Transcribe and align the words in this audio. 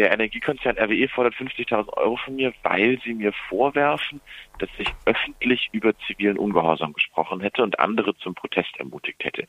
Der 0.00 0.12
Energiekonzern 0.12 0.78
RWE 0.78 1.08
fordert 1.08 1.34
50.000 1.34 1.92
Euro 1.98 2.16
von 2.16 2.34
mir, 2.34 2.54
weil 2.62 2.98
sie 3.04 3.12
mir 3.12 3.34
vorwerfen, 3.50 4.22
dass 4.58 4.70
ich 4.78 4.88
öffentlich 5.04 5.68
über 5.72 5.92
zivilen 6.06 6.38
Ungehorsam 6.38 6.94
gesprochen 6.94 7.42
hätte 7.42 7.62
und 7.62 7.78
andere 7.78 8.16
zum 8.16 8.34
Protest 8.34 8.74
ermutigt 8.78 9.22
hätte. 9.22 9.46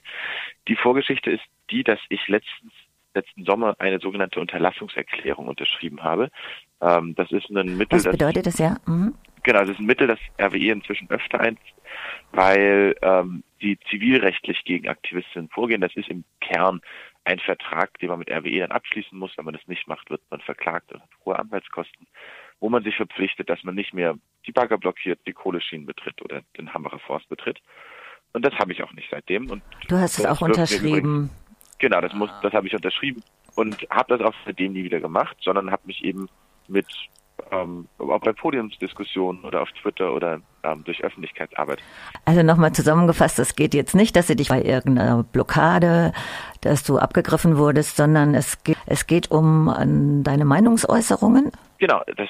Die 0.67 0.75
Vorgeschichte 0.75 1.31
ist 1.31 1.43
die, 1.69 1.85
dass 1.85 1.99
ich 2.09 2.27
letztens 2.27 2.73
letzten 3.13 3.45
Sommer 3.45 3.77
eine 3.79 3.99
sogenannte 3.99 4.41
Unterlassungserklärung 4.41 5.47
unterschrieben 5.47 6.03
habe. 6.03 6.29
Ähm, 6.81 7.15
das 7.15 7.31
ist 7.31 7.49
ein 7.49 7.77
Mittel. 7.77 7.99
Was 7.99 8.11
bedeutet 8.11 8.45
das, 8.45 8.57
das 8.57 8.59
ja? 8.59 8.75
Mhm. 8.85 9.15
Genau, 9.43 9.59
das 9.59 9.69
ist 9.69 9.79
ein 9.79 9.85
Mittel, 9.85 10.07
das 10.07 10.19
RWE 10.37 10.71
inzwischen 10.71 11.09
öfter 11.09 11.39
einsetzt, 11.39 11.75
weil 12.33 12.93
ähm, 13.01 13.43
die 13.61 13.79
zivilrechtlich 13.89 14.63
gegen 14.63 14.87
Aktivistinnen 14.87 15.49
vorgehen. 15.49 15.81
Das 15.81 15.95
ist 15.95 16.09
im 16.09 16.23
Kern 16.39 16.81
ein 17.23 17.39
Vertrag, 17.39 17.97
den 17.99 18.09
man 18.09 18.19
mit 18.19 18.31
RWE 18.31 18.59
dann 18.59 18.71
abschließen 18.71 19.17
muss. 19.17 19.31
Wenn 19.37 19.45
man 19.45 19.53
das 19.53 19.67
nicht 19.67 19.87
macht, 19.87 20.09
wird 20.09 20.21
man 20.29 20.41
verklagt 20.41 20.91
und 20.91 21.01
hat 21.01 21.09
hohe 21.25 21.37
Anwaltskosten, 21.37 22.07
wo 22.59 22.69
man 22.69 22.83
sich 22.83 22.95
verpflichtet, 22.95 23.49
dass 23.49 23.63
man 23.63 23.75
nicht 23.75 23.93
mehr 23.93 24.17
die 24.47 24.51
Bagger 24.51 24.77
blockiert, 24.77 25.19
die 25.27 25.33
Kohleschienen 25.33 25.85
betritt 25.85 26.21
oder 26.23 26.41
den 26.57 26.73
Hambacher 26.73 26.99
Forst 26.99 27.29
betritt. 27.29 27.59
Und 28.33 28.45
das 28.45 28.53
habe 28.55 28.71
ich 28.71 28.81
auch 28.81 28.93
nicht 28.93 29.09
seitdem. 29.11 29.49
Und 29.49 29.61
du 29.87 29.97
hast 29.97 30.17
es 30.17 30.25
auch 30.25 30.41
unterschrieben. 30.41 31.29
Genau, 31.79 32.01
das 32.01 32.13
muss, 32.13 32.29
das 32.41 32.53
habe 32.53 32.67
ich 32.67 32.75
unterschrieben 32.75 33.23
und 33.55 33.87
habe 33.89 34.17
das 34.17 34.25
auch 34.25 34.35
seitdem 34.45 34.73
nie 34.73 34.83
wieder 34.83 34.99
gemacht, 34.99 35.35
sondern 35.41 35.71
habe 35.71 35.87
mich 35.87 36.03
eben 36.03 36.29
mit 36.67 36.87
ähm, 37.51 37.87
auch 37.97 38.19
bei 38.19 38.33
Podiumsdiskussionen 38.33 39.43
oder 39.43 39.61
auf 39.61 39.71
Twitter 39.73 40.13
oder 40.13 40.41
ähm, 40.63 40.83
durch 40.85 41.03
Öffentlichkeitsarbeit. 41.03 41.81
Also 42.25 42.43
nochmal 42.43 42.71
zusammengefasst, 42.71 43.39
es 43.39 43.55
geht 43.55 43.73
jetzt 43.73 43.93
nicht, 43.93 44.15
dass 44.15 44.27
sie 44.27 44.35
dich 44.35 44.49
bei 44.49 44.61
irgendeiner 44.61 45.23
Blockade, 45.23 46.13
dass 46.61 46.83
du 46.83 46.97
abgegriffen 46.97 47.57
wurdest, 47.57 47.97
sondern 47.97 48.33
es 48.33 48.63
geht, 48.63 48.77
es 48.85 49.07
geht 49.07 49.31
um 49.31 49.73
ähm, 49.79 50.23
deine 50.23 50.45
Meinungsäußerungen? 50.45 51.51
Genau, 51.77 52.01
dass 52.15 52.29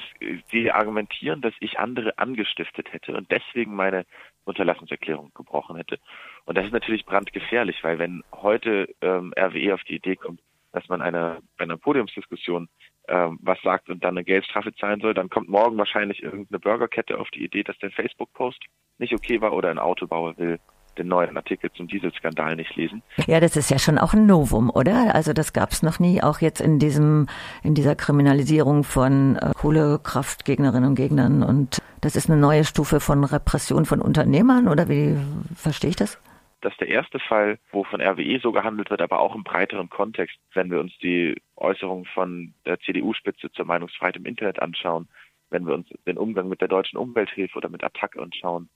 sie 0.50 0.70
argumentieren, 0.72 1.42
dass 1.42 1.52
ich 1.60 1.78
andere 1.78 2.18
angestiftet 2.18 2.92
hätte 2.92 3.14
und 3.14 3.30
deswegen 3.30 3.74
meine 3.74 4.06
Unterlassungserklärung 4.44 5.30
gebrochen 5.34 5.76
hätte. 5.76 5.98
Und 6.46 6.56
das 6.56 6.64
ist 6.64 6.72
natürlich 6.72 7.04
brandgefährlich, 7.04 7.76
weil 7.84 7.98
wenn 7.98 8.22
heute 8.32 8.88
ähm, 9.02 9.32
RWE 9.38 9.74
auf 9.74 9.82
die 9.84 9.96
Idee 9.96 10.16
kommt, 10.16 10.40
dass 10.72 10.88
man 10.88 11.02
eine, 11.02 11.42
bei 11.58 11.64
einer 11.64 11.76
Podiumsdiskussion 11.76 12.68
was 13.08 13.60
sagt 13.62 13.90
und 13.90 14.04
dann 14.04 14.16
eine 14.16 14.24
Geldstrafe 14.24 14.74
zahlen 14.74 15.00
soll, 15.00 15.12
dann 15.12 15.28
kommt 15.28 15.48
morgen 15.48 15.76
wahrscheinlich 15.76 16.22
irgendeine 16.22 16.60
Burgerkette 16.60 17.18
auf 17.18 17.28
die 17.30 17.44
Idee, 17.44 17.62
dass 17.62 17.76
der 17.78 17.90
Facebook-Post 17.90 18.64
nicht 18.98 19.12
okay 19.12 19.40
war 19.40 19.52
oder 19.52 19.70
ein 19.70 19.78
Autobauer 19.78 20.38
will 20.38 20.58
den 20.98 21.08
neuen 21.08 21.36
Artikel 21.36 21.70
zum 21.72 21.88
Dieselskandal 21.88 22.56
nicht 22.56 22.74
lesen. 22.76 23.02
Ja, 23.26 23.40
das 23.40 23.56
ist 23.56 23.70
ja 23.70 23.78
schon 23.78 23.98
auch 23.98 24.12
ein 24.12 24.26
Novum, 24.26 24.70
oder? 24.70 25.14
Also 25.14 25.32
das 25.32 25.52
gab 25.52 25.70
es 25.70 25.82
noch 25.82 25.98
nie, 25.98 26.22
auch 26.22 26.40
jetzt 26.40 26.60
in 26.60 26.78
diesem, 26.78 27.28
in 27.62 27.74
dieser 27.74 27.96
Kriminalisierung 27.96 28.84
von 28.84 29.36
äh, 29.36 29.52
Kohlekraftgegnerinnen 29.54 30.90
und 30.90 30.94
Gegnern. 30.94 31.42
Und 31.42 31.78
das 32.00 32.16
ist 32.16 32.28
eine 32.28 32.38
neue 32.38 32.64
Stufe 32.64 33.00
von 33.00 33.24
Repression 33.24 33.84
von 33.84 34.00
Unternehmern, 34.00 34.68
oder 34.68 34.88
wie 34.88 35.16
verstehe 35.56 35.90
ich 35.90 35.96
das? 35.96 36.18
Das 36.62 36.72
ist 36.72 36.80
der 36.80 36.88
erste 36.88 37.18
Fall, 37.18 37.58
wo 37.72 37.82
von 37.84 38.00
RWE 38.00 38.38
so 38.40 38.52
gehandelt 38.52 38.88
wird, 38.88 39.02
aber 39.02 39.20
auch 39.20 39.34
im 39.34 39.42
breiteren 39.42 39.90
Kontext, 39.90 40.38
wenn 40.54 40.70
wir 40.70 40.78
uns 40.80 40.96
die 40.98 41.34
Äußerungen 41.56 42.06
von 42.06 42.54
der 42.64 42.78
CDU-Spitze 42.80 43.50
zur 43.50 43.66
Meinungsfreiheit 43.66 44.16
im 44.16 44.26
Internet 44.26 44.62
anschauen, 44.62 45.08
wenn 45.50 45.66
wir 45.66 45.74
uns 45.74 45.88
den 46.06 46.16
Umgang 46.16 46.48
mit 46.48 46.60
der 46.60 46.68
deutschen 46.68 46.98
Umwelthilfe 46.98 47.58
oder 47.58 47.68
mit 47.68 47.82
Attac 47.82 48.16
anschauen, 48.16 48.68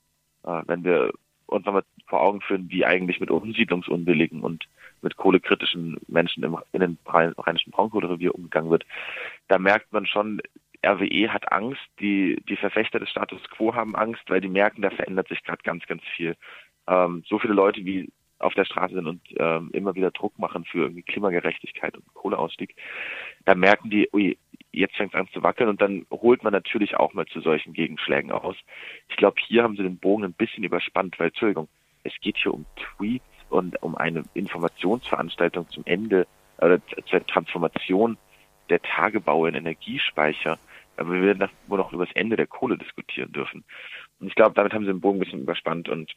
äh, 0.44 0.62
wenn 0.66 0.82
wir 0.82 1.12
uns 1.46 1.64
nochmal 1.64 1.84
vor 2.08 2.20
Augen 2.20 2.40
führen, 2.40 2.68
wie 2.70 2.84
eigentlich 2.84 3.20
mit 3.20 3.30
Umsiedlungsunwilligen 3.30 4.40
und 4.42 4.64
mit 5.00 5.16
kohlekritischen 5.16 5.96
Menschen 6.08 6.42
im, 6.42 6.58
in 6.72 6.80
den 6.80 6.98
rheinischen 7.06 7.70
Braunkohlerevier 7.70 8.34
umgegangen 8.34 8.70
wird, 8.70 8.84
da 9.46 9.58
merkt 9.58 9.92
man 9.92 10.06
schon, 10.06 10.40
RWE 10.84 11.32
hat 11.32 11.52
Angst, 11.52 11.80
die, 12.00 12.42
die 12.48 12.56
Verfechter 12.56 12.98
des 12.98 13.10
Status 13.10 13.42
quo 13.50 13.74
haben 13.74 13.96
Angst, 13.96 14.22
weil 14.28 14.40
die 14.40 14.48
merken, 14.48 14.82
da 14.82 14.90
verändert 14.90 15.28
sich 15.28 15.42
gerade 15.42 15.62
ganz, 15.62 15.86
ganz 15.86 16.02
viel. 16.16 16.36
Ähm, 16.86 17.24
so 17.26 17.38
viele 17.38 17.54
Leute, 17.54 17.84
wie 17.84 18.10
auf 18.38 18.54
der 18.54 18.64
Straße 18.64 18.94
sind 18.94 19.06
und 19.06 19.20
ähm, 19.38 19.70
immer 19.72 19.94
wieder 19.94 20.10
Druck 20.10 20.38
machen 20.38 20.64
für 20.64 20.82
irgendwie 20.82 21.02
Klimagerechtigkeit 21.02 21.96
und 21.96 22.04
Kohleausstieg, 22.14 22.74
da 23.44 23.54
merken 23.54 23.88
die, 23.88 24.08
ui, 24.12 24.36
jetzt 24.72 24.96
fängt 24.96 25.14
es 25.14 25.18
an 25.18 25.28
zu 25.32 25.42
wackeln 25.42 25.70
und 25.70 25.80
dann 25.80 26.06
holt 26.10 26.42
man 26.42 26.52
natürlich 26.52 26.96
auch 26.96 27.14
mal 27.14 27.26
zu 27.26 27.40
solchen 27.40 27.72
Gegenschlägen 27.72 28.30
aus. 28.30 28.56
Ich 29.08 29.16
glaube, 29.16 29.40
hier 29.40 29.62
haben 29.62 29.76
sie 29.76 29.82
den 29.82 29.98
Bogen 29.98 30.24
ein 30.24 30.34
bisschen 30.34 30.64
überspannt, 30.64 31.18
weil, 31.18 31.28
Entschuldigung, 31.28 31.68
es 32.04 32.12
geht 32.20 32.36
hier 32.36 32.52
um 32.52 32.66
Tweets 32.76 33.24
und 33.48 33.82
um 33.82 33.96
eine 33.96 34.24
Informationsveranstaltung 34.34 35.68
zum 35.70 35.84
Ende 35.86 36.26
oder 36.58 36.80
zur 37.06 37.26
Transformation 37.26 38.18
der 38.68 38.82
Tagebaue 38.82 39.48
in 39.48 39.54
Energiespeicher, 39.54 40.58
aber 40.96 41.12
wir 41.12 41.22
werden 41.22 41.48
wohl 41.68 41.78
noch 41.78 41.92
über 41.92 42.04
das 42.04 42.14
Ende 42.14 42.36
der 42.36 42.46
Kohle 42.46 42.76
diskutieren 42.78 43.32
dürfen. 43.32 43.64
Und 44.18 44.28
ich 44.28 44.34
glaube, 44.34 44.54
damit 44.54 44.72
haben 44.72 44.84
sie 44.84 44.90
den 44.90 45.00
Bogen 45.00 45.18
ein 45.18 45.24
bisschen 45.24 45.42
überspannt 45.42 45.88
und 45.88 46.14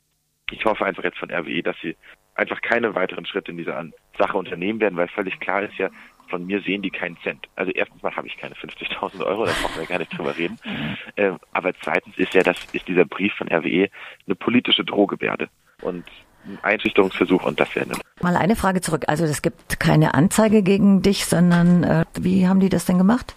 ich 0.51 0.65
hoffe 0.65 0.85
einfach 0.85 1.03
jetzt 1.03 1.17
von 1.17 1.31
RWE, 1.31 1.63
dass 1.63 1.75
sie 1.81 1.95
einfach 2.35 2.61
keine 2.61 2.95
weiteren 2.95 3.25
Schritte 3.25 3.51
in 3.51 3.57
dieser 3.57 3.83
Sache 4.17 4.37
unternehmen 4.37 4.79
werden, 4.79 4.97
weil 4.97 5.07
völlig 5.09 5.39
klar 5.39 5.63
ist 5.63 5.77
ja, 5.77 5.89
von 6.29 6.45
mir 6.45 6.61
sehen 6.61 6.81
die 6.81 6.91
keinen 6.91 7.17
Cent. 7.17 7.47
Also 7.55 7.71
erstens 7.71 8.01
mal 8.01 8.15
habe 8.15 8.27
ich 8.27 8.37
keine 8.37 8.55
50.000 8.55 9.25
Euro, 9.25 9.45
da 9.45 9.51
brauchen 9.51 9.79
wir 9.79 9.87
gar 9.87 9.99
nicht 9.99 10.17
drüber 10.17 10.37
reden. 10.37 10.57
Äh, 11.15 11.31
aber 11.51 11.73
zweitens 11.81 12.17
ist 12.17 12.33
ja, 12.33 12.43
das 12.43 12.57
ist 12.71 12.87
dieser 12.87 13.03
Brief 13.03 13.33
von 13.33 13.47
RWE 13.47 13.89
eine 14.25 14.35
politische 14.35 14.85
Drohgebärde 14.85 15.49
und 15.81 16.05
ein 16.45 16.59
Einschüchterungsversuch 16.61 17.43
und 17.43 17.59
das 17.59 17.75
wäre 17.75 17.85
eine. 17.87 17.95
Mal 18.21 18.37
eine 18.37 18.55
Frage 18.55 18.79
zurück. 18.79 19.05
Also 19.07 19.25
es 19.25 19.41
gibt 19.41 19.79
keine 19.79 20.13
Anzeige 20.13 20.63
gegen 20.63 21.01
dich, 21.01 21.25
sondern 21.25 21.83
äh, 21.83 22.05
wie 22.19 22.47
haben 22.47 22.59
die 22.59 22.69
das 22.69 22.85
denn 22.85 22.97
gemacht? 22.97 23.35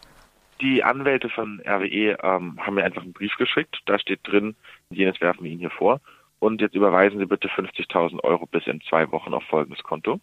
Die 0.61 0.84
Anwälte 0.84 1.29
von 1.29 1.61
RWE 1.67 2.19
ähm, 2.23 2.59
haben 2.61 2.75
mir 2.75 2.84
einfach 2.84 3.03
einen 3.03 3.15
Brief 3.15 3.34
geschickt. 3.37 3.81
Da 3.87 3.99
steht 3.99 4.21
drin, 4.25 4.55
jenes 4.91 5.21
werfen 5.21 5.43
wir 5.43 5.50
Ihnen 5.50 5.61
hier 5.61 5.71
vor 5.71 6.00
und 6.42 6.60
jetzt 6.60 6.75
überweisen 6.75 7.20
Sie 7.20 7.26
bitte 7.26 7.47
50.000 7.47 8.25
Euro 8.25 8.47
bis 8.47 8.66
in 8.66 8.80
zwei 8.80 9.12
Wochen 9.12 9.32
auf 9.32 9.44
folgendes 9.44 9.84
Konto. 9.84 10.19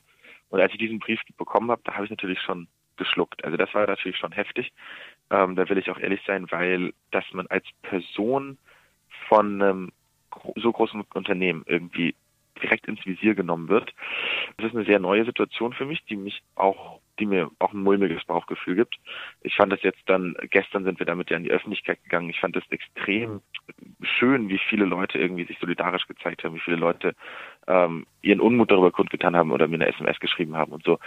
Und 0.49 0.59
als 0.59 0.73
ich 0.73 0.77
diesen 0.77 0.99
Brief 0.99 1.21
bekommen 1.37 1.71
habe, 1.71 1.81
da 1.85 1.93
habe 1.93 2.03
ich 2.03 2.09
natürlich 2.09 2.41
schon 2.41 2.67
geschluckt. 2.97 3.41
Also 3.45 3.55
das 3.55 3.73
war 3.73 3.87
natürlich 3.87 4.17
schon 4.17 4.33
heftig. 4.33 4.73
Ähm, 5.29 5.55
da 5.55 5.69
will 5.69 5.77
ich 5.77 5.89
auch 5.89 5.97
ehrlich 5.97 6.19
sein, 6.27 6.45
weil 6.51 6.93
dass 7.11 7.23
man 7.31 7.47
als 7.47 7.63
Person 7.83 8.57
von 9.29 9.61
einem 9.61 9.91
so 10.57 10.73
großen 10.73 11.05
Unternehmen 11.13 11.63
irgendwie 11.65 12.15
direkt 12.61 12.89
ins 12.89 13.05
Visier 13.05 13.33
genommen 13.33 13.69
wird. 13.69 13.93
Das 14.57 14.67
ist 14.67 14.75
eine 14.75 14.83
sehr 14.83 14.99
neue 14.99 15.23
Situation 15.23 15.71
für 15.71 15.85
mich, 15.85 16.03
die 16.03 16.17
mich 16.17 16.43
auch 16.55 16.99
die 17.19 17.25
mir 17.25 17.51
auch 17.59 17.73
ein 17.73 17.83
mulmiges 17.83 18.23
Bauchgefühl 18.25 18.75
gibt. 18.75 18.95
Ich 19.41 19.55
fand 19.55 19.71
das 19.71 19.81
jetzt 19.83 20.01
dann, 20.07 20.35
gestern 20.49 20.83
sind 20.83 20.99
wir 20.99 21.05
damit 21.05 21.29
ja 21.29 21.37
in 21.37 21.43
die 21.43 21.51
Öffentlichkeit 21.51 22.01
gegangen. 22.03 22.29
Ich 22.29 22.39
fand 22.39 22.55
das 22.55 22.63
extrem 22.69 23.41
schön, 24.01 24.49
wie 24.49 24.59
viele 24.69 24.85
Leute 24.85 25.17
irgendwie 25.17 25.45
sich 25.45 25.57
solidarisch 25.59 26.07
gezeigt 26.07 26.43
haben, 26.43 26.55
wie 26.55 26.61
viele 26.61 26.77
Leute 26.77 27.15
ähm, 27.69 28.05
ihren 28.21 28.41
Unmut 28.41 28.69
darüber 28.71 28.91
kundgetan 28.91 29.35
haben 29.35 29.51
oder 29.51 29.67
mir 29.67 29.75
eine 29.75 29.87
SMS 29.87 30.19
geschrieben 30.19 30.57
haben 30.57 30.73
und 30.73 30.83
so. 30.83 30.99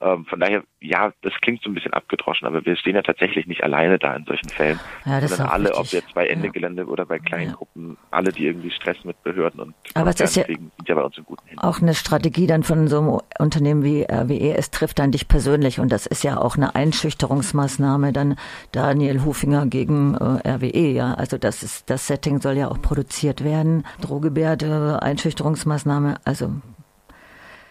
Ähm, 0.00 0.24
von 0.26 0.40
daher, 0.40 0.64
ja, 0.80 1.12
das 1.22 1.32
klingt 1.40 1.62
so 1.62 1.70
ein 1.70 1.74
bisschen 1.74 1.92
abgedroschen, 1.92 2.46
aber 2.46 2.64
wir 2.64 2.76
stehen 2.76 2.96
ja 2.96 3.02
tatsächlich 3.02 3.46
nicht 3.46 3.62
alleine 3.62 3.98
da 3.98 4.16
in 4.16 4.24
solchen 4.24 4.48
Fällen. 4.48 4.80
Ja, 5.04 5.20
das 5.20 5.36
sondern 5.36 5.48
alle, 5.54 5.68
richtig. 5.68 5.80
ob 5.80 5.92
jetzt 5.92 6.14
bei 6.14 6.26
Ende 6.26 6.50
Gelände 6.50 6.82
ja. 6.82 6.88
oder 6.88 7.06
bei 7.06 7.18
kleinen 7.18 7.50
ja. 7.50 7.54
Gruppen, 7.54 7.96
alle, 8.10 8.32
die 8.32 8.46
irgendwie 8.46 8.70
Stress 8.70 9.04
mit 9.04 9.22
Behörden 9.22 9.60
und 9.60 9.74
aber 9.94 10.10
es 10.10 10.20
ist 10.20 10.36
ja, 10.36 10.44
sind 10.44 10.70
ja 10.86 10.94
bei 10.94 11.02
uns 11.02 11.16
in 11.16 11.24
guten 11.24 11.46
Händen. 11.46 11.60
Auch 11.60 11.80
eine 11.80 11.94
Strategie 11.94 12.46
dann 12.46 12.64
von 12.64 12.88
so 12.88 12.98
einem 12.98 13.20
Unternehmen 13.38 13.84
wie 13.84 14.02
RWE, 14.02 14.56
es 14.56 14.70
trifft 14.70 14.98
dann 14.98 15.12
dich 15.12 15.28
persönlich 15.28 15.78
und 15.78 15.92
das 15.92 16.06
ist 16.06 16.24
ja 16.24 16.38
auch 16.38 16.56
eine 16.56 16.74
Einschüchterungsmaßnahme 16.74 18.12
dann 18.12 18.36
Daniel 18.72 19.24
Hufinger 19.24 19.66
gegen 19.66 20.14
äh, 20.14 20.48
RWE, 20.48 20.90
ja. 20.90 21.14
Also 21.14 21.38
das 21.38 21.62
ist, 21.62 21.88
das 21.90 22.06
Setting 22.08 22.40
soll 22.40 22.56
ja 22.56 22.68
auch 22.68 22.80
produziert 22.80 23.44
werden. 23.44 23.84
Drohgebärde, 24.00 25.00
Einschüchterungsmaßnahme 25.02 26.05
Maßnahme, 26.06 26.20
also 26.24 26.50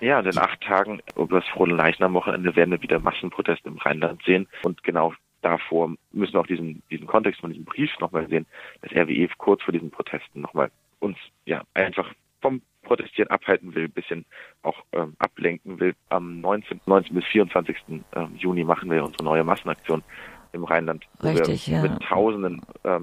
ja, 0.02 0.20
in 0.20 0.38
acht 0.38 0.62
Tagen, 0.62 1.00
über 1.16 1.40
das 1.40 1.50
frohe 1.50 1.70
Leichnam-Wochenende, 1.70 2.56
werden 2.56 2.72
wir 2.72 2.82
wieder 2.82 3.00
Massenproteste 3.00 3.70
im 3.70 3.78
Rheinland 3.78 4.22
sehen. 4.24 4.48
Und 4.64 4.84
genau 4.84 5.14
davor 5.42 5.96
müssen 6.12 6.34
wir 6.34 6.42
auch 6.42 6.48
diesen, 6.48 6.84
diesen 6.92 7.08
Kontext 7.08 7.42
von 7.42 7.50
diesem 7.50 7.66
Brief 7.66 7.92
nochmal 8.00 8.28
sehen, 8.28 8.46
dass 8.82 8.92
RWE 8.92 9.28
kurz 9.38 9.64
vor 9.64 9.72
diesen 9.72 9.92
Protesten 9.92 10.42
nochmal 10.42 10.70
uns 11.00 11.18
ja 11.46 11.64
einfach 11.74 12.12
vom 12.42 12.62
Protestieren 12.84 13.32
abhalten 13.32 13.74
will, 13.74 13.88
bisschen 13.88 14.26
auch 14.62 14.84
ähm, 14.92 15.16
ablenken 15.18 15.80
will. 15.80 15.96
Am 16.10 16.42
19, 16.42 16.82
19 16.86 17.16
bis 17.16 17.26
24. 17.26 17.78
Ähm, 17.88 18.36
Juni 18.38 18.64
machen 18.64 18.92
wir 18.92 19.04
unsere 19.04 19.24
neue 19.24 19.44
Massenaktion 19.44 20.04
im 20.52 20.66
Rheinland, 20.66 21.06
wo 21.20 21.30
Richtig, 21.30 21.68
wir 21.68 21.78
ja. 21.78 21.82
mit 21.82 22.04
tausenden 22.04 22.62
äh, 22.84 23.00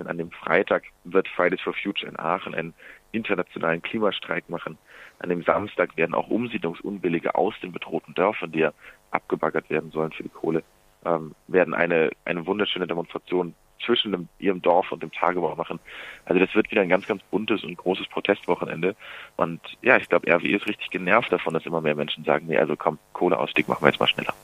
Menschenrechten 0.00 0.06
an 0.06 0.18
dem 0.18 0.30
Freitag 0.30 0.84
wird 1.04 1.28
Fridays 1.28 1.60
for 1.60 1.74
Future 1.74 2.10
in 2.10 2.18
Aachen 2.18 2.54
einen 2.54 2.74
internationalen 3.12 3.82
Klimastreik 3.82 4.48
machen. 4.48 4.78
An 5.18 5.28
dem 5.28 5.42
Samstag 5.42 5.96
werden 5.96 6.14
auch 6.14 6.28
Umsiedlungsunwillige 6.28 7.34
aus 7.34 7.54
den 7.62 7.72
bedrohten 7.72 8.14
Dörfern, 8.14 8.52
die 8.52 8.60
ja 8.60 8.72
abgebaggert 9.10 9.68
werden 9.70 9.90
sollen 9.90 10.12
für 10.12 10.22
die 10.22 10.28
Kohle, 10.28 10.62
ähm, 11.04 11.34
werden 11.48 11.74
eine, 11.74 12.10
eine 12.24 12.46
wunderschöne 12.46 12.86
Demonstration 12.86 13.54
zwischen 13.84 14.12
dem, 14.12 14.28
ihrem 14.38 14.60
Dorf 14.60 14.92
und 14.92 15.02
dem 15.02 15.10
Tagebau 15.10 15.56
machen. 15.56 15.80
Also 16.26 16.38
das 16.38 16.54
wird 16.54 16.70
wieder 16.70 16.82
ein 16.82 16.90
ganz, 16.90 17.06
ganz 17.06 17.22
buntes 17.30 17.64
und 17.64 17.76
großes 17.76 18.08
Protestwochenende. 18.08 18.94
Und 19.36 19.60
ja, 19.82 19.96
ich 19.96 20.08
glaube, 20.08 20.30
RWE 20.30 20.56
ist 20.56 20.66
richtig 20.66 20.90
genervt 20.90 21.32
davon, 21.32 21.54
dass 21.54 21.66
immer 21.66 21.80
mehr 21.80 21.94
Menschen 21.94 22.24
sagen, 22.24 22.46
nee, 22.46 22.58
also 22.58 22.76
komm, 22.76 22.98
Kohleausstieg 23.14 23.68
machen 23.68 23.82
wir 23.82 23.88
jetzt 23.88 24.00
mal 24.00 24.06
schneller. 24.06 24.34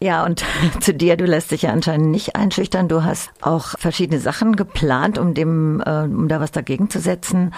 Ja, 0.00 0.24
und 0.24 0.44
zu 0.80 0.94
dir, 0.94 1.16
du 1.16 1.24
lässt 1.24 1.50
dich 1.50 1.62
ja 1.62 1.70
anscheinend 1.70 2.10
nicht 2.10 2.36
einschüchtern. 2.36 2.88
Du 2.88 3.02
hast 3.02 3.32
auch 3.42 3.78
verschiedene 3.78 4.20
Sachen 4.20 4.54
geplant, 4.54 5.18
um 5.18 5.34
dem, 5.34 5.82
äh, 5.84 6.04
um 6.04 6.28
da 6.28 6.40
was 6.40 6.52
dagegen 6.52 6.88
zu 6.88 7.00
setzen. 7.00 7.52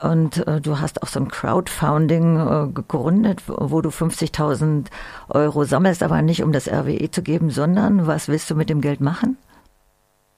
Und 0.00 0.46
äh, 0.46 0.60
du 0.60 0.78
hast 0.78 1.02
auch 1.02 1.08
so 1.08 1.18
ein 1.18 1.28
Crowdfunding 1.28 2.36
äh, 2.36 2.72
gegründet, 2.72 3.42
wo 3.46 3.80
du 3.80 3.88
50.000 3.88 4.90
Euro 5.30 5.64
sammelst, 5.64 6.02
aber 6.02 6.22
nicht 6.22 6.42
um 6.42 6.52
das 6.52 6.68
RWE 6.70 7.10
zu 7.10 7.22
geben, 7.22 7.50
sondern 7.50 8.06
was 8.06 8.28
willst 8.28 8.50
du 8.50 8.54
mit 8.54 8.70
dem 8.70 8.80
Geld 8.80 9.00
machen? 9.00 9.36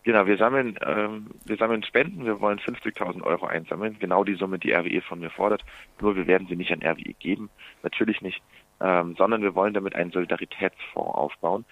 Genau, 0.03 0.27
wir 0.27 0.39
sammeln, 0.39 0.79
ähm, 0.87 1.27
wir 1.45 1.59
sammeln 1.59 1.83
Spenden. 1.83 2.25
Wir 2.25 2.41
wollen 2.41 2.59
50.000 2.59 3.23
Euro 3.23 3.47
einsammeln. 3.47 3.97
Genau 3.99 4.25
die 4.25 4.35
Summe, 4.35 4.59
die 4.59 4.73
RWE 4.73 5.03
von 5.03 5.21
mir 5.21 5.29
fordert. 5.31 5.63
Nur 6.01 6.17
wir 6.17 6.27
werden 6.27 6.47
sie 6.49 6.57
nicht 6.57 6.73
an 6.73 6.81
RWE 6.83 7.13
geben. 7.19 7.51
Natürlich 7.83 8.23
nicht. 8.23 8.41
Ähm, 8.81 9.15
sondern 9.17 9.43
wir 9.43 9.55
wollen 9.55 9.75
damit 9.75 9.95
einen 9.95 10.11
Solidaritätsfonds 10.11 11.15
aufbauen, 11.15 11.65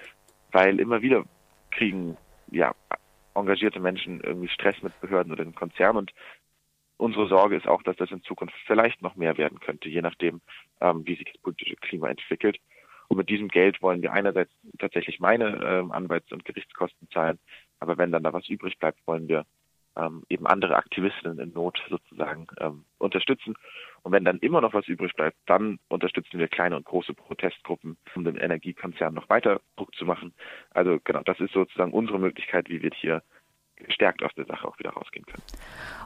weil 0.52 0.78
immer 0.78 1.00
wieder 1.00 1.24
kriegen, 1.70 2.16
ja, 2.50 2.74
engagierte 3.34 3.80
Menschen 3.80 4.20
irgendwie 4.20 4.48
Stress 4.48 4.82
mit 4.82 4.98
Behörden 5.00 5.32
oder 5.32 5.44
den 5.44 5.54
Konzernen 5.54 5.98
und 5.98 6.12
unsere 6.98 7.28
Sorge 7.28 7.56
ist 7.56 7.66
auch, 7.66 7.82
dass 7.82 7.96
das 7.96 8.10
in 8.10 8.22
Zukunft 8.22 8.54
vielleicht 8.66 9.00
noch 9.00 9.16
mehr 9.16 9.38
werden 9.38 9.60
könnte, 9.60 9.88
je 9.88 10.02
nachdem, 10.02 10.40
ähm, 10.80 11.06
wie 11.06 11.14
sich 11.14 11.26
das 11.32 11.40
politische 11.40 11.76
Klima 11.76 12.08
entwickelt. 12.08 12.58
Und 13.06 13.16
mit 13.16 13.30
diesem 13.30 13.48
Geld 13.48 13.80
wollen 13.80 14.02
wir 14.02 14.12
einerseits 14.12 14.52
tatsächlich 14.78 15.18
meine 15.18 15.64
ähm, 15.64 15.92
Anwalts- 15.92 16.32
und 16.32 16.44
Gerichtskosten 16.44 17.08
zahlen, 17.10 17.38
aber 17.80 17.96
wenn 17.96 18.12
dann 18.12 18.22
da 18.22 18.32
was 18.32 18.48
übrig 18.48 18.78
bleibt, 18.78 18.98
wollen 19.06 19.28
wir 19.28 19.46
ähm, 19.98 20.22
eben 20.28 20.46
andere 20.46 20.76
Aktivistinnen 20.76 21.38
in 21.38 21.52
Not 21.52 21.82
sozusagen 21.90 22.46
ähm, 22.60 22.84
unterstützen. 22.98 23.54
Und 24.02 24.12
wenn 24.12 24.24
dann 24.24 24.38
immer 24.38 24.60
noch 24.60 24.72
was 24.72 24.86
übrig 24.86 25.14
bleibt, 25.14 25.36
dann 25.46 25.78
unterstützen 25.88 26.38
wir 26.38 26.48
kleine 26.48 26.76
und 26.76 26.86
große 26.86 27.14
Protestgruppen, 27.14 27.98
um 28.14 28.24
den 28.24 28.36
Energiekonzern 28.36 29.12
noch 29.12 29.28
weiter 29.28 29.60
Druck 29.76 29.94
zu 29.94 30.04
machen. 30.04 30.32
Also 30.70 30.98
genau, 31.02 31.22
das 31.24 31.40
ist 31.40 31.52
sozusagen 31.52 31.92
unsere 31.92 32.18
Möglichkeit, 32.18 32.68
wie 32.68 32.80
wir 32.80 32.90
hier 32.94 33.22
gestärkt 33.76 34.22
aus 34.24 34.32
der 34.36 34.44
Sache 34.46 34.66
auch 34.66 34.78
wieder 34.78 34.90
rausgehen 34.90 35.24
können. 35.26 35.42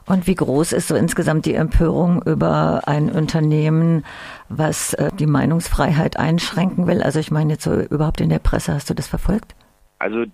Und 0.05 0.27
wie 0.27 0.35
groß 0.35 0.73
ist 0.73 0.87
so 0.87 0.95
insgesamt 0.95 1.45
die 1.45 1.55
Empörung 1.55 2.21
über 2.23 2.81
ein 2.85 3.09
Unternehmen, 3.09 4.05
was 4.49 4.93
äh, 4.93 5.09
die 5.17 5.25
Meinungsfreiheit 5.25 6.17
einschränken 6.17 6.87
will? 6.87 7.01
Also 7.01 7.19
ich 7.19 7.31
meine 7.31 7.53
jetzt 7.53 7.63
so 7.63 7.79
überhaupt 7.79 8.21
in 8.21 8.29
der 8.29 8.39
Presse, 8.39 8.73
hast 8.73 8.89
du 8.89 8.93
das 8.93 9.07
verfolgt? 9.07 9.55
Also 9.99 10.25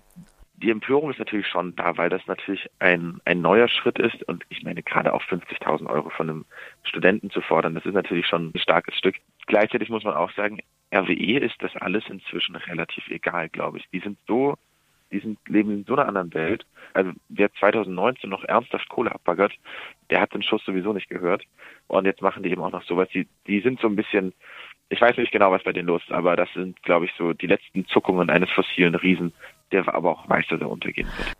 die 0.62 0.70
Empörung 0.70 1.10
ist 1.10 1.18
natürlich 1.18 1.46
schon 1.46 1.74
da, 1.76 1.96
weil 1.96 2.10
das 2.10 2.26
natürlich 2.26 2.68
ein, 2.78 3.20
ein 3.24 3.40
neuer 3.40 3.68
Schritt 3.68 3.98
ist. 3.98 4.22
Und 4.24 4.44
ich 4.48 4.62
meine, 4.62 4.82
gerade 4.82 5.12
auch 5.12 5.22
50.000 5.22 5.86
Euro 5.88 6.10
von 6.10 6.28
einem 6.28 6.44
Studenten 6.82 7.30
zu 7.30 7.40
fordern, 7.40 7.74
das 7.74 7.86
ist 7.86 7.94
natürlich 7.94 8.26
schon 8.26 8.52
ein 8.54 8.58
starkes 8.58 8.96
Stück. 8.96 9.16
Gleichzeitig 9.46 9.88
muss 9.88 10.04
man 10.04 10.14
auch 10.14 10.32
sagen, 10.32 10.60
RWE 10.94 11.38
ist 11.38 11.56
das 11.60 11.74
alles 11.76 12.04
inzwischen 12.08 12.56
relativ 12.56 13.08
egal, 13.08 13.48
glaube 13.48 13.78
ich. 13.78 13.88
Die 13.90 14.00
sind 14.00 14.18
so 14.26 14.56
die 15.12 15.18
sind, 15.18 15.38
leben 15.48 15.70
in 15.72 15.84
so 15.84 15.94
einer 15.94 16.06
anderen 16.06 16.32
Welt. 16.34 16.64
Also 16.94 17.12
wer 17.28 17.52
2019 17.54 18.30
noch 18.30 18.44
ernsthaft 18.44 18.88
Kohle 18.88 19.12
abbaggert, 19.12 19.52
der 20.08 20.20
hat 20.20 20.34
den 20.34 20.42
Schuss 20.42 20.64
sowieso 20.64 20.92
nicht 20.92 21.08
gehört. 21.08 21.44
Und 21.88 22.04
jetzt 22.04 22.22
machen 22.22 22.42
die 22.42 22.50
eben 22.50 22.62
auch 22.62 22.72
noch 22.72 22.84
sowas. 22.84 23.08
Die, 23.12 23.26
die 23.46 23.60
sind 23.60 23.80
so 23.80 23.88
ein 23.88 23.96
bisschen, 23.96 24.32
ich 24.88 25.00
weiß 25.00 25.16
nicht 25.16 25.32
genau, 25.32 25.50
was 25.50 25.64
bei 25.64 25.72
denen 25.72 25.88
los 25.88 26.02
ist, 26.02 26.12
aber 26.12 26.36
das 26.36 26.52
sind, 26.52 26.82
glaube 26.82 27.06
ich, 27.06 27.12
so 27.16 27.32
die 27.32 27.46
letzten 27.46 27.86
Zuckungen 27.86 28.30
eines 28.30 28.50
fossilen 28.50 28.94
Riesen, 28.94 29.32
der 29.72 29.94
aber 29.94 30.10
auch 30.10 30.28
weiß, 30.28 30.46
dass 30.48 30.60
er 30.60 30.70
untergehen 30.70 31.08
wird. 31.16 31.36